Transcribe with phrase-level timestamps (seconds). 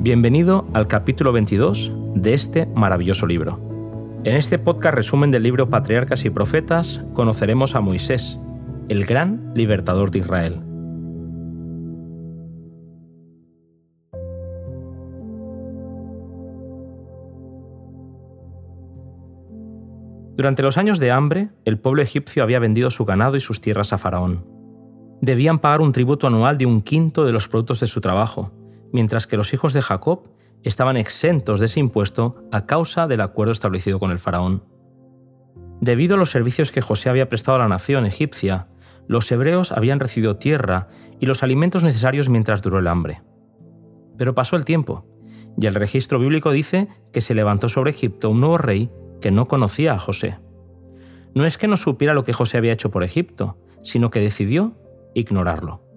[0.00, 3.60] Bienvenido al capítulo 22 de este maravilloso libro.
[4.22, 8.38] En este podcast resumen del libro Patriarcas y Profetas conoceremos a Moisés,
[8.88, 10.60] el gran libertador de Israel.
[20.36, 23.92] Durante los años de hambre, el pueblo egipcio había vendido su ganado y sus tierras
[23.92, 24.44] a Faraón.
[25.20, 28.52] Debían pagar un tributo anual de un quinto de los productos de su trabajo,
[28.92, 30.30] mientras que los hijos de Jacob
[30.62, 34.64] estaban exentos de ese impuesto a causa del acuerdo establecido con el faraón.
[35.80, 38.68] Debido a los servicios que José había prestado a la nación egipcia,
[39.06, 40.88] los hebreos habían recibido tierra
[41.20, 43.22] y los alimentos necesarios mientras duró el hambre.
[44.16, 45.06] Pero pasó el tiempo,
[45.60, 49.48] y el registro bíblico dice que se levantó sobre Egipto un nuevo rey que no
[49.48, 50.38] conocía a José.
[51.34, 54.74] No es que no supiera lo que José había hecho por Egipto, sino que decidió
[55.14, 55.87] ignorarlo.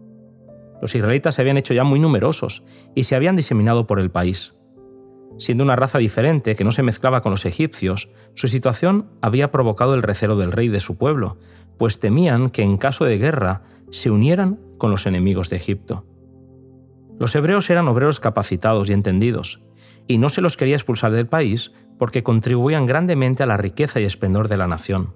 [0.82, 2.64] Los israelitas se habían hecho ya muy numerosos
[2.96, 4.56] y se habían diseminado por el país.
[5.38, 9.94] Siendo una raza diferente que no se mezclaba con los egipcios, su situación había provocado
[9.94, 11.38] el recelo del rey de su pueblo,
[11.78, 16.06] pues temían que en caso de guerra se unieran con los enemigos de Egipto.
[17.20, 19.62] Los hebreos eran obreros capacitados y entendidos,
[20.08, 24.06] y no se los quería expulsar del país porque contribuían grandemente a la riqueza y
[24.06, 25.14] esplendor de la nación.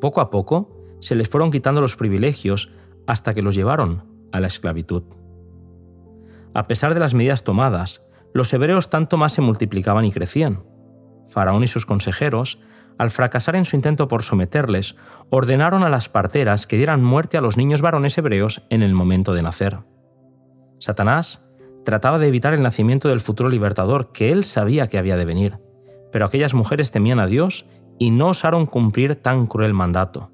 [0.00, 2.70] Poco a poco se les fueron quitando los privilegios
[3.06, 5.02] hasta que los llevaron a la esclavitud.
[6.54, 8.02] A pesar de las medidas tomadas,
[8.34, 10.64] los hebreos tanto más se multiplicaban y crecían.
[11.28, 12.60] Faraón y sus consejeros,
[12.98, 14.96] al fracasar en su intento por someterles,
[15.30, 19.34] ordenaron a las parteras que dieran muerte a los niños varones hebreos en el momento
[19.34, 19.78] de nacer.
[20.78, 21.44] Satanás
[21.84, 25.58] trataba de evitar el nacimiento del futuro libertador que él sabía que había de venir
[26.10, 27.66] pero aquellas mujeres temían a Dios
[27.98, 30.30] y no osaron cumplir tan cruel mandato.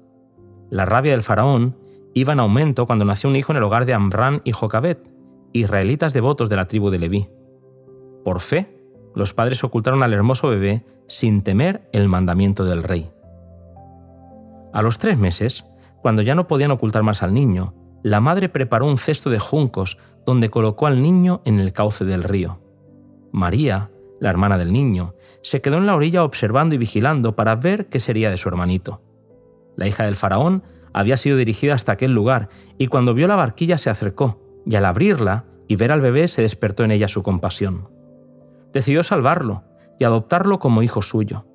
[0.69, 1.77] La rabia del faraón
[2.15, 5.05] iba en aumento cuando nació un hijo en el hogar de Amran y Jocabet,
[5.51, 7.29] israelitas devotos de la tribu de Leví.
[8.23, 8.79] Por fe,
[9.13, 13.11] los padres ocultaron al hermoso bebé sin temer el mandamiento del rey.
[14.73, 15.65] A los tres meses,
[16.01, 19.97] cuando ya no podían ocultar más al niño, la madre preparó un cesto de juncos
[20.25, 22.61] donde colocó al niño en el cauce del río.
[23.33, 27.89] María, la hermana del niño, se quedó en la orilla observando y vigilando para ver
[27.89, 29.01] qué sería de su hermanito.
[29.75, 30.63] La hija del faraón
[30.95, 32.47] había sido dirigida hasta aquel lugar
[32.77, 36.41] y cuando vio la barquilla se acercó y al abrirla y ver al bebé se
[36.41, 37.89] despertó en ella su compasión.
[38.71, 39.63] Decidió salvarlo
[39.99, 41.45] y adoptarlo como hijo suyo.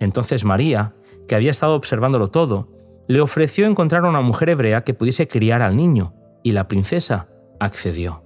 [0.00, 0.94] Entonces María,
[1.26, 2.68] que había estado observándolo todo,
[3.08, 6.12] le ofreció encontrar a una mujer hebrea que pudiese criar al niño,
[6.42, 7.28] y la princesa
[7.60, 8.22] accedió.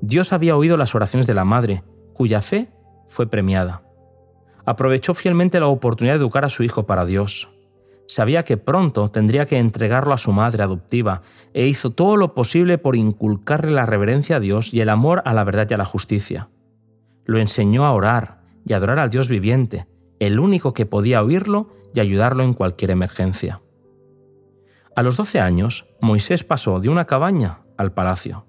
[0.00, 1.82] Dios había oído las oraciones de la madre
[2.14, 2.70] cuya fe
[3.08, 3.82] fue premiada.
[4.64, 7.48] Aprovechó fielmente la oportunidad de educar a su hijo para Dios.
[8.08, 11.22] Sabía que pronto tendría que entregarlo a su madre adoptiva
[11.54, 15.34] e hizo todo lo posible por inculcarle la reverencia a Dios y el amor a
[15.34, 16.48] la verdad y a la justicia.
[17.24, 19.86] Lo enseñó a orar y adorar al Dios viviente,
[20.18, 23.60] el único que podía oírlo y ayudarlo en cualquier emergencia.
[24.94, 28.46] A los 12 años, Moisés pasó de una cabaña al palacio.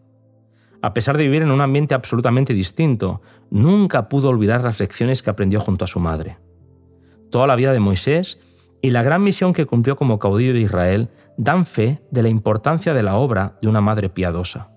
[0.81, 5.29] A pesar de vivir en un ambiente absolutamente distinto, nunca pudo olvidar las lecciones que
[5.29, 6.37] aprendió junto a su madre.
[7.29, 8.37] Toda la vida de Moisés
[8.83, 12.93] y la gran misión que cumplió como caudillo de Israel dan fe de la importancia
[12.93, 14.71] de la obra de una madre piadosa.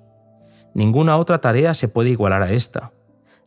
[0.75, 2.93] Ninguna otra tarea se puede igualar a esta.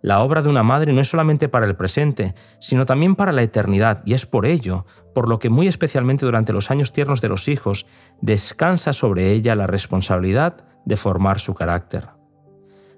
[0.02, 3.42] La obra de una madre no es solamente para el presente, sino también para la
[3.42, 4.86] eternidad, y es por ello,
[5.16, 7.86] por lo que muy especialmente durante los años tiernos de los hijos,
[8.20, 12.10] descansa sobre ella la responsabilidad de formar su carácter.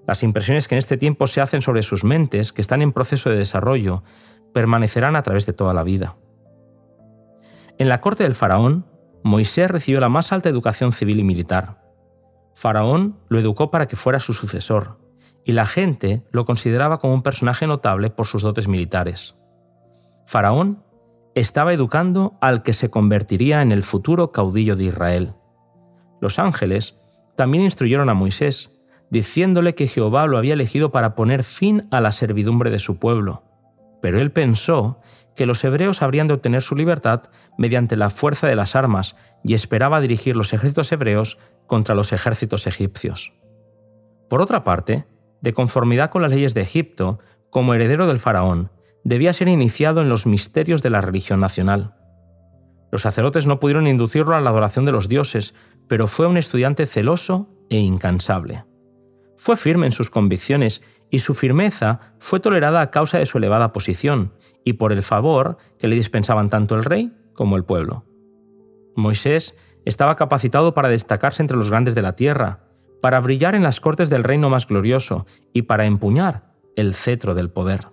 [0.07, 3.30] Las impresiones que en este tiempo se hacen sobre sus mentes, que están en proceso
[3.30, 4.02] de desarrollo,
[4.52, 6.16] permanecerán a través de toda la vida.
[7.81, 8.86] En la corte del faraón,
[9.24, 11.81] Moisés recibió la más alta educación civil y militar.
[12.54, 15.00] Faraón lo educó para que fuera su sucesor,
[15.45, 19.36] y la gente lo consideraba como un personaje notable por sus dotes militares.
[20.28, 20.83] Faraón
[21.33, 25.33] estaba educando al que se convertiría en el futuro caudillo de Israel.
[26.22, 27.00] Los ángeles
[27.36, 28.80] también instruyeron a Moisés,
[29.10, 33.42] diciéndole que Jehová lo había elegido para poner fin a la servidumbre de su pueblo.
[34.04, 35.00] Pero él pensó
[35.42, 37.24] que los hebreos habrían de obtener su libertad
[37.58, 42.68] mediante la fuerza de las armas y esperaba dirigir los ejércitos hebreos contra los ejércitos
[42.68, 43.34] egipcios.
[44.30, 45.08] Por otra parte,
[45.42, 47.18] de conformidad con las leyes de Egipto,
[47.50, 48.70] como heredero del faraón,
[49.04, 51.96] debía ser iniciado en los misterios de la religión nacional.
[52.92, 55.56] Los sacerdotes no pudieron inducirlo a la adoración de los dioses,
[55.88, 58.64] pero fue un estudiante celoso e incansable.
[59.38, 63.74] Fue firme en sus convicciones y su firmeza fue tolerada a causa de su elevada
[63.74, 68.06] posición y por el favor que le dispensaban tanto el rey como el pueblo.
[68.96, 69.56] Moisés
[69.86, 72.60] estaba capacitado para destacarse entre los grandes de la tierra,
[73.02, 77.50] para brillar en las cortes del reino más glorioso y para empuñar el cetro del
[77.50, 77.88] poder.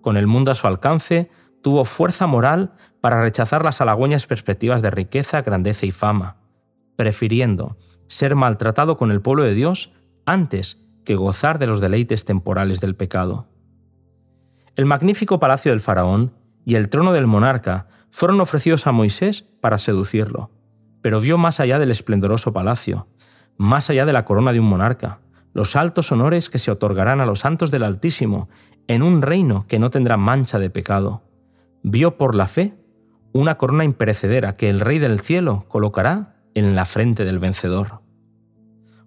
[0.00, 1.30] Con el mundo a su alcance,
[1.62, 6.36] tuvo fuerza moral para rechazar las halagüeñas perspectivas de riqueza, grandeza y fama,
[6.96, 7.76] prefiriendo
[8.06, 9.92] ser maltratado con el pueblo de Dios
[10.24, 13.48] antes que gozar de los deleites temporales del pecado.
[14.74, 16.32] El magnífico palacio del faraón
[16.64, 20.50] y el trono del monarca fueron ofrecidos a Moisés para seducirlo,
[21.02, 23.06] pero vio más allá del esplendoroso palacio,
[23.58, 25.20] más allá de la corona de un monarca,
[25.52, 28.48] los altos honores que se otorgarán a los santos del Altísimo
[28.88, 31.22] en un reino que no tendrá mancha de pecado.
[31.82, 32.74] Vio por la fe
[33.32, 38.00] una corona imperecedera que el Rey del cielo colocará en la frente del vencedor.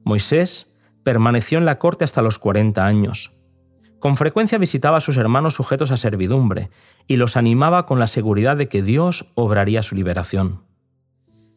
[0.03, 0.71] Moisés
[1.03, 3.34] permaneció en la corte hasta los 40 años.
[3.99, 6.69] Con frecuencia visitaba a sus hermanos sujetos a servidumbre
[7.07, 10.63] y los animaba con la seguridad de que Dios obraría su liberación.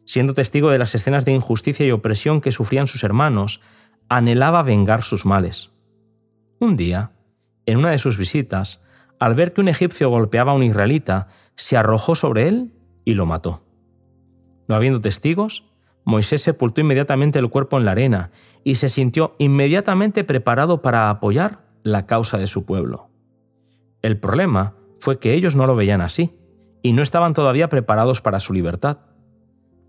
[0.05, 3.61] Siendo testigo de las escenas de injusticia y opresión que sufrían sus hermanos,
[4.07, 5.71] anhelaba vengar sus males.
[6.59, 7.11] Un día,
[7.65, 8.83] en una de sus visitas,
[9.19, 12.73] al ver que un egipcio golpeaba a un israelita, se arrojó sobre él
[13.05, 13.63] y lo mató.
[14.67, 15.65] No habiendo testigos,
[16.05, 18.31] Moisés sepultó inmediatamente el cuerpo en la arena
[18.63, 23.09] y se sintió inmediatamente preparado para apoyar la causa de su pueblo.
[24.01, 26.37] El problema fue que ellos no lo veían así
[26.81, 28.99] y no estaban todavía preparados para su libertad.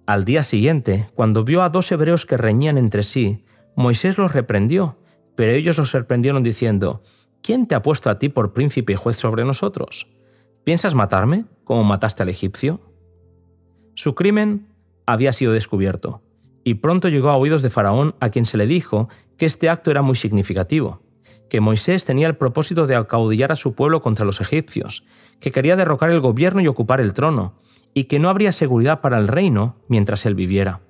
[0.07, 3.45] Al día siguiente, cuando vio a dos hebreos que reñían entre sí,
[3.77, 4.99] Moisés los reprendió,
[5.37, 7.03] pero ellos los sorprendieron diciendo,
[7.43, 10.09] ¿quién te ha puesto a ti por príncipe y juez sobre nosotros?
[10.65, 12.81] ¿Piensas matarme como mataste al egipcio?
[13.95, 14.67] Su crimen
[15.07, 16.23] había sido descubierto,
[16.65, 19.91] y pronto llegó a oídos de Faraón a quien se le dijo que este acto
[19.91, 21.01] era muy significativo,
[21.51, 25.05] que Moisés tenía el propósito de acaudillar a su pueblo contra los egipcios,
[25.41, 27.55] que quería derrocar el gobierno y ocupar el trono,
[27.93, 30.81] y que no habría seguridad para el reino mientras él viviera.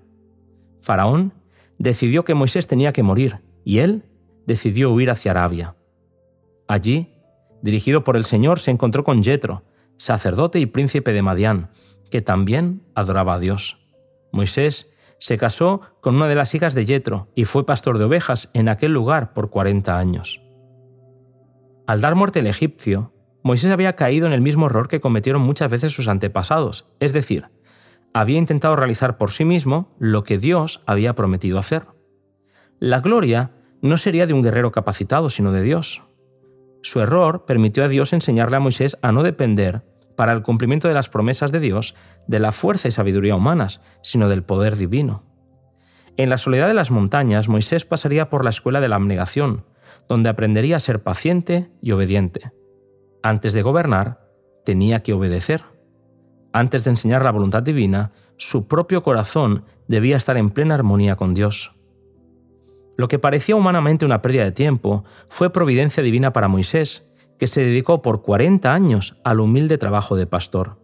[0.82, 1.32] Faraón
[1.78, 4.04] decidió que Moisés tenía que morir, y él
[4.46, 5.74] decidió huir hacia Arabia.
[6.68, 7.14] Allí,
[7.62, 9.64] dirigido por el Señor, se encontró con Jetro,
[9.96, 11.70] sacerdote y príncipe de Madián,
[12.10, 13.78] que también adoraba a Dios.
[14.30, 18.50] Moisés se casó con una de las hijas de Jetro y fue pastor de ovejas
[18.52, 20.40] en aquel lugar por 40 años.
[21.90, 25.68] Al dar muerte al egipcio, Moisés había caído en el mismo error que cometieron muchas
[25.68, 27.48] veces sus antepasados, es decir,
[28.14, 31.86] había intentado realizar por sí mismo lo que Dios había prometido hacer.
[32.78, 33.50] La gloria
[33.82, 36.04] no sería de un guerrero capacitado, sino de Dios.
[36.80, 39.82] Su error permitió a Dios enseñarle a Moisés a no depender
[40.16, 41.96] para el cumplimiento de las promesas de Dios
[42.28, 45.24] de la fuerza y sabiduría humanas, sino del poder divino.
[46.16, 49.64] En la soledad de las montañas, Moisés pasaría por la escuela de la abnegación,
[50.10, 52.50] donde aprendería a ser paciente y obediente.
[53.22, 54.18] Antes de gobernar,
[54.64, 55.62] tenía que obedecer.
[56.52, 61.32] Antes de enseñar la voluntad divina, su propio corazón debía estar en plena armonía con
[61.32, 61.76] Dios.
[62.96, 67.06] Lo que parecía humanamente una pérdida de tiempo fue providencia divina para Moisés,
[67.38, 70.80] que se dedicó por 40 años al humilde trabajo de pastor.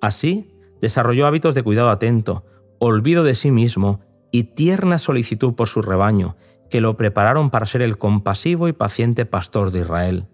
[0.00, 2.44] Así, desarrolló hábitos de cuidado atento,
[2.78, 3.98] olvido de sí mismo
[4.30, 6.36] y tierna solicitud por su rebaño,
[6.70, 10.26] que lo prepararon para ser el compasivo y paciente pastor de Israel.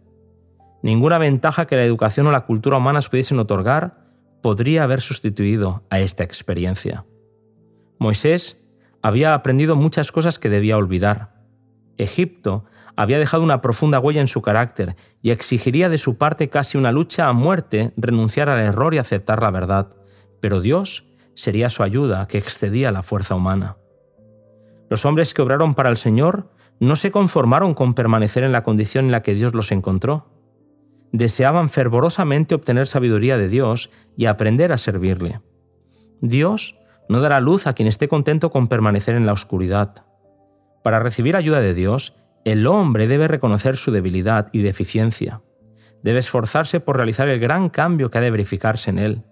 [0.82, 4.00] Ninguna ventaja que la educación o la cultura humanas pudiesen otorgar
[4.42, 7.04] podría haber sustituido a esta experiencia.
[7.98, 8.56] Moisés
[9.02, 11.34] había aprendido muchas cosas que debía olvidar.
[11.98, 12.64] Egipto
[12.96, 16.92] había dejado una profunda huella en su carácter y exigiría de su parte casi una
[16.92, 19.94] lucha a muerte renunciar al error y aceptar la verdad,
[20.40, 23.76] pero Dios sería su ayuda que excedía la fuerza humana.
[24.90, 29.04] Los hombres que obraron para el Señor no se conformaron con permanecer en la condición
[29.04, 30.26] en la que Dios los encontró.
[31.12, 35.40] Deseaban fervorosamente obtener sabiduría de Dios y aprender a servirle.
[36.20, 36.76] Dios
[37.08, 40.04] no dará luz a quien esté contento con permanecer en la oscuridad.
[40.82, 45.40] Para recibir ayuda de Dios, el hombre debe reconocer su debilidad y deficiencia.
[46.02, 49.22] Debe esforzarse por realizar el gran cambio que ha de verificarse en él.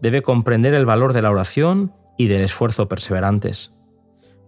[0.00, 3.75] Debe comprender el valor de la oración y del esfuerzo perseverantes.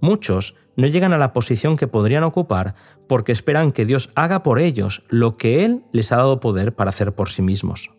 [0.01, 2.75] Muchos no llegan a la posición que podrían ocupar
[3.09, 6.91] porque esperan que Dios haga por ellos lo que Él les ha dado poder para
[6.91, 7.91] hacer por sí mismos.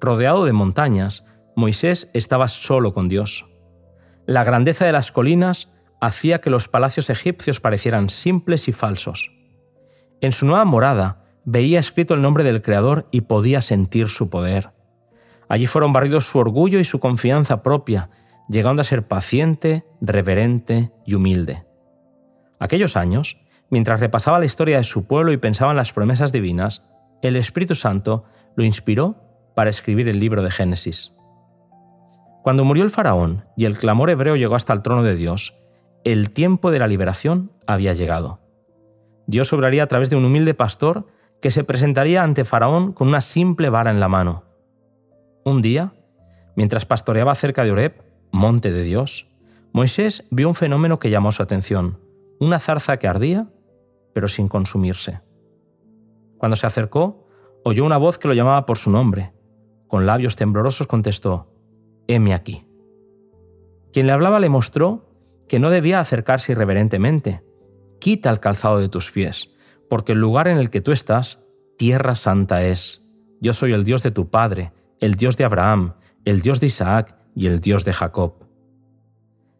[0.00, 3.46] Rodeado de montañas, Moisés estaba solo con Dios.
[4.26, 9.32] La grandeza de las colinas hacía que los palacios egipcios parecieran simples y falsos.
[10.20, 14.70] En su nueva morada veía escrito el nombre del Creador y podía sentir su poder.
[15.48, 18.10] Allí fueron barridos su orgullo y su confianza propia,
[18.50, 21.64] llegando a ser paciente, reverente y humilde.
[22.58, 23.38] Aquellos años,
[23.70, 26.82] mientras repasaba la historia de su pueblo y pensaba en las promesas divinas,
[27.22, 28.24] el Espíritu Santo
[28.56, 29.16] lo inspiró
[29.54, 31.12] para escribir el libro de Génesis.
[32.42, 35.54] Cuando murió el faraón y el clamor hebreo llegó hasta el trono de Dios,
[36.02, 38.40] el tiempo de la liberación había llegado.
[39.26, 41.06] Dios obraría a través de un humilde pastor
[41.40, 44.44] que se presentaría ante Faraón con una simple vara en la mano.
[45.44, 45.92] Un día,
[46.56, 49.26] mientras pastoreaba cerca de Oreb, monte de Dios,
[49.72, 51.98] Moisés vio un fenómeno que llamó su atención,
[52.40, 53.48] una zarza que ardía,
[54.12, 55.20] pero sin consumirse.
[56.38, 57.28] Cuando se acercó,
[57.64, 59.32] oyó una voz que lo llamaba por su nombre.
[59.86, 61.52] Con labios temblorosos contestó,
[62.08, 62.66] heme aquí.
[63.92, 65.10] Quien le hablaba le mostró
[65.48, 67.42] que no debía acercarse irreverentemente.
[67.98, 69.50] Quita el calzado de tus pies,
[69.88, 71.40] porque el lugar en el que tú estás,
[71.76, 73.02] tierra santa es.
[73.40, 75.94] Yo soy el Dios de tu Padre, el Dios de Abraham,
[76.24, 78.46] el Dios de Isaac y el Dios de Jacob.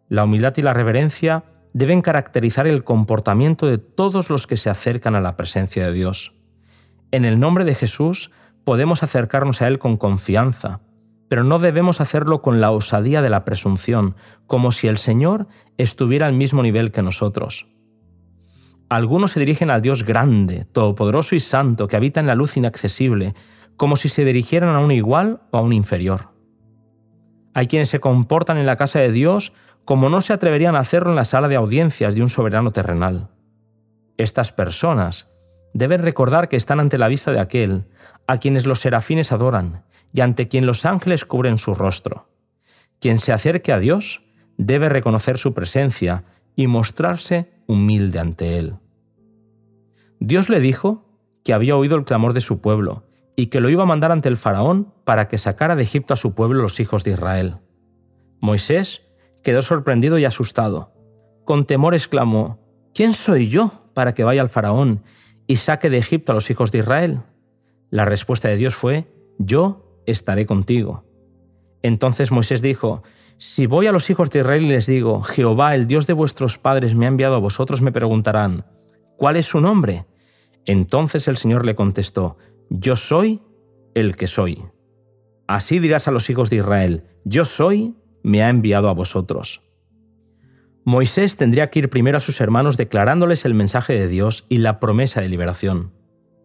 [0.08, 5.14] La humildad y la reverencia deben caracterizar el comportamiento de todos los que se acercan
[5.14, 6.34] a la presencia de Dios.
[7.12, 8.30] En el nombre de Jesús
[8.64, 10.80] podemos acercarnos a Él con confianza,
[11.28, 15.46] pero no debemos hacerlo con la osadía de la presunción, como si el Señor
[15.78, 17.68] estuviera al mismo nivel que nosotros.
[18.88, 23.34] Algunos se dirigen al Dios grande, todopoderoso y santo, que habita en la luz inaccesible,
[23.76, 26.29] como si se dirigieran a un igual o a un inferior.
[27.54, 29.52] Hay quienes se comportan en la casa de Dios
[29.84, 33.28] como no se atreverían a hacerlo en la sala de audiencias de un soberano terrenal.
[34.16, 35.28] Estas personas
[35.72, 37.86] deben recordar que están ante la vista de aquel
[38.26, 42.28] a quienes los serafines adoran y ante quien los ángeles cubren su rostro.
[43.00, 44.22] Quien se acerque a Dios
[44.56, 48.74] debe reconocer su presencia y mostrarse humilde ante Él.
[50.18, 51.08] Dios le dijo
[51.44, 53.04] que había oído el clamor de su pueblo
[53.40, 56.18] y que lo iba a mandar ante el faraón para que sacara de Egipto a
[56.18, 57.56] su pueblo los hijos de Israel.
[58.38, 59.08] Moisés
[59.42, 60.92] quedó sorprendido y asustado.
[61.46, 62.58] Con temor exclamó,
[62.94, 65.02] ¿quién soy yo para que vaya al faraón
[65.46, 67.20] y saque de Egipto a los hijos de Israel?
[67.88, 69.06] La respuesta de Dios fue,
[69.38, 71.04] yo estaré contigo.
[71.82, 73.02] Entonces Moisés dijo,
[73.38, 76.58] si voy a los hijos de Israel y les digo, Jehová, el Dios de vuestros
[76.58, 78.66] padres, me ha enviado a vosotros, me preguntarán,
[79.16, 80.04] ¿cuál es su nombre?
[80.66, 82.36] Entonces el Señor le contestó,
[82.70, 83.42] yo soy
[83.94, 84.64] el que soy.
[85.48, 89.62] Así dirás a los hijos de Israel, yo soy, me ha enviado a vosotros.
[90.84, 94.78] Moisés tendría que ir primero a sus hermanos declarándoles el mensaje de Dios y la
[94.78, 95.92] promesa de liberación.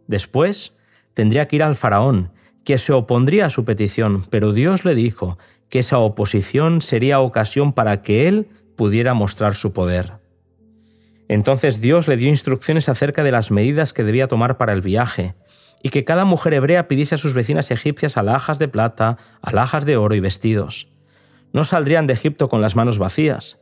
[0.07, 0.75] Después,
[1.13, 2.31] tendría que ir al faraón,
[2.63, 5.37] que se opondría a su petición, pero Dios le dijo
[5.69, 10.13] que esa oposición sería ocasión para que él pudiera mostrar su poder.
[11.27, 15.35] Entonces Dios le dio instrucciones acerca de las medidas que debía tomar para el viaje,
[15.85, 19.97] y que cada mujer hebrea pidiese a sus vecinas egipcias alhajas de plata, alhajas de
[19.97, 20.87] oro y vestidos.
[21.53, 23.59] No saldrían de Egipto con las manos vacías.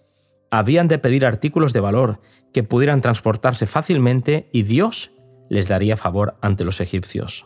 [0.50, 2.22] Habían de pedir artículos de valor
[2.53, 5.12] que pudieran transportarse fácilmente y Dios
[5.50, 7.46] les daría favor ante los egipcios.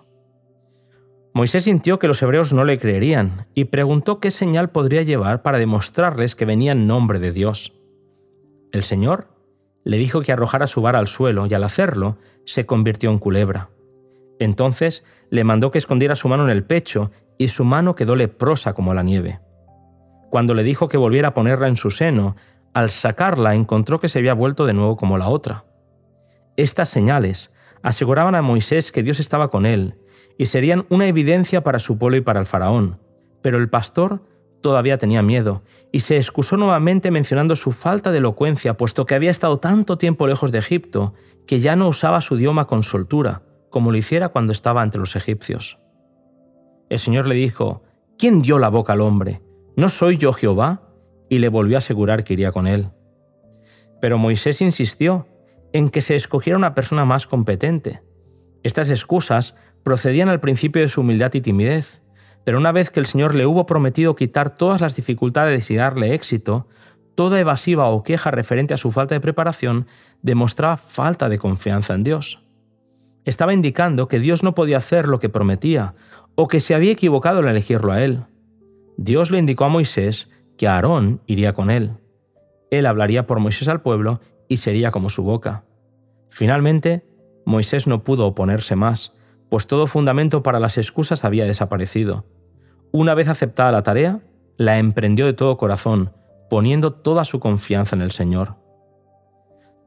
[1.33, 5.57] Moisés sintió que los hebreos no le creerían y preguntó qué señal podría llevar para
[5.57, 7.73] demostrarles que venía en nombre de Dios.
[8.71, 9.29] El Señor
[9.83, 13.71] le dijo que arrojara su vara al suelo y al hacerlo se convirtió en culebra.
[14.39, 18.73] Entonces le mandó que escondiera su mano en el pecho y su mano quedó leprosa
[18.73, 19.39] como la nieve.
[20.29, 22.35] Cuando le dijo que volviera a ponerla en su seno,
[22.73, 25.65] al sacarla encontró que se había vuelto de nuevo como la otra.
[26.57, 27.51] Estas señales
[27.81, 29.95] aseguraban a Moisés que Dios estaba con él
[30.37, 32.99] y serían una evidencia para su pueblo y para el faraón.
[33.41, 34.21] Pero el pastor
[34.61, 39.31] todavía tenía miedo y se excusó nuevamente mencionando su falta de elocuencia, puesto que había
[39.31, 41.13] estado tanto tiempo lejos de Egipto
[41.45, 45.15] que ya no usaba su idioma con soltura, como lo hiciera cuando estaba ante los
[45.15, 45.79] egipcios.
[46.89, 47.83] El Señor le dijo,
[48.17, 49.41] ¿quién dio la boca al hombre?
[49.75, 50.81] ¿No soy yo Jehová?
[51.29, 52.89] Y le volvió a asegurar que iría con él.
[53.99, 55.27] Pero Moisés insistió
[55.73, 58.01] en que se escogiera una persona más competente.
[58.63, 62.01] Estas excusas procedían al principio de su humildad y timidez,
[62.43, 66.13] pero una vez que el Señor le hubo prometido quitar todas las dificultades y darle
[66.13, 66.67] éxito,
[67.15, 69.87] toda evasiva o queja referente a su falta de preparación
[70.21, 72.46] demostraba falta de confianza en Dios.
[73.27, 75.95] Estaba indicando que Dios no podía hacer lo que prometía
[76.35, 78.23] o que se había equivocado al elegirlo a él.
[78.95, 81.91] Dios le indicó a Moisés que Aarón iría con él.
[82.71, 85.65] Él hablaría por Moisés al pueblo y sería como su boca.
[86.29, 87.05] Finalmente,
[87.45, 89.13] Moisés no pudo oponerse más,
[89.49, 92.23] pues todo fundamento para las excusas había desaparecido.
[92.93, 94.21] Una vez aceptada la tarea,
[94.55, 96.13] la emprendió de todo corazón,
[96.49, 98.55] poniendo toda su confianza en el Señor.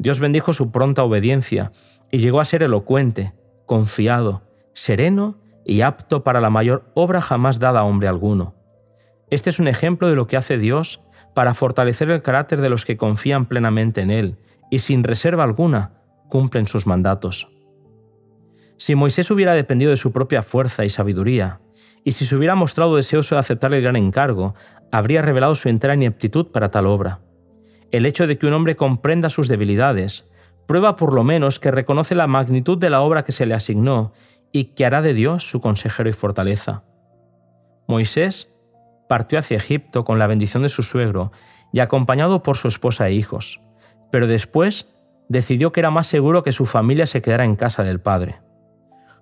[0.01, 1.73] Dios bendijo su pronta obediencia
[2.11, 3.35] y llegó a ser elocuente,
[3.67, 4.43] confiado,
[4.73, 8.55] sereno y apto para la mayor obra jamás dada a hombre alguno.
[9.29, 11.03] Este es un ejemplo de lo que hace Dios
[11.35, 14.39] para fortalecer el carácter de los que confían plenamente en Él
[14.71, 15.93] y sin reserva alguna
[16.31, 17.49] cumplen sus mandatos.
[18.79, 21.61] Si Moisés hubiera dependido de su propia fuerza y sabiduría,
[22.05, 24.55] y si se hubiera mostrado deseoso de aceptar el gran encargo,
[24.91, 27.21] habría revelado su entera ineptitud para tal obra.
[27.91, 30.31] El hecho de que un hombre comprenda sus debilidades
[30.67, 34.13] prueba por lo menos que reconoce la magnitud de la obra que se le asignó
[34.53, 36.85] y que hará de Dios su consejero y fortaleza.
[37.89, 38.53] Moisés
[39.09, 41.33] partió hacia Egipto con la bendición de su suegro
[41.73, 43.61] y acompañado por su esposa e hijos,
[44.13, 44.87] pero después
[45.29, 48.41] decidió que era más seguro que su familia se quedara en casa del padre.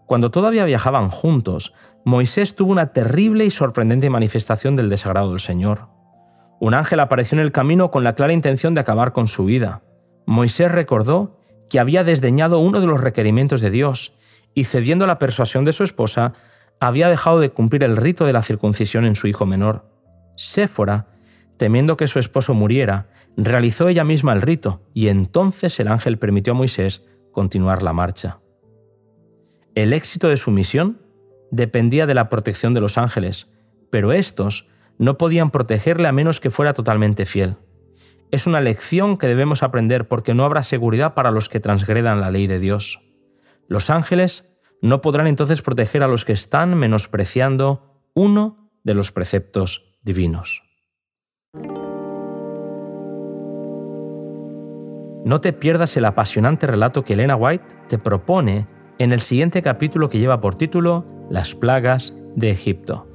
[0.07, 5.89] Cuando todavía viajaban juntos, Moisés tuvo una terrible y sorprendente manifestación del desagrado del Señor.
[6.61, 9.83] Un ángel apareció en el camino con la clara intención de acabar con su vida.
[10.27, 11.39] Moisés recordó
[11.71, 14.13] que había desdeñado uno de los requerimientos de Dios
[14.55, 16.33] y cediendo a la persuasión de su esposa,
[16.81, 19.85] había dejado de cumplir el rito de la circuncisión en su hijo menor.
[20.37, 21.07] Séfora,
[21.57, 26.53] temiendo que su esposo muriera, realizó ella misma el rito y entonces el ángel permitió
[26.53, 28.39] a Moisés continuar la marcha.
[29.75, 31.01] El éxito de su misión
[31.51, 33.49] dependía de la protección de los ángeles,
[33.91, 34.67] pero estos
[34.99, 37.57] no podían protegerle a menos que fuera totalmente fiel.
[38.31, 42.31] Es una lección que debemos aprender porque no habrá seguridad para los que transgredan la
[42.31, 43.01] ley de Dios.
[43.69, 44.45] Los ángeles
[44.83, 50.63] no podrán entonces proteger a los que están menospreciando uno de los preceptos divinos.
[55.25, 58.67] No te pierdas el apasionante relato que Elena White te propone
[58.99, 63.07] en el siguiente capítulo que lleva por título las plagas de Egipto.